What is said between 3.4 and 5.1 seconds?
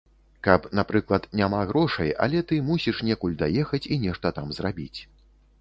даехаць і нешта там зрабіць.